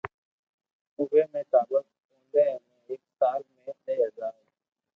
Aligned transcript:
اووي 0.97 1.21
۾ 1.37 1.39
ٽاٻر 1.51 1.63
ٻودي 2.07 2.39
۾ 2.39 2.45
ايڪ 2.89 3.01
سال 3.19 3.39
۾ 3.65 3.71
دھي 3.85 3.95
ھزار 4.05 4.35